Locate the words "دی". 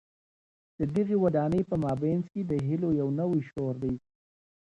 3.83-3.93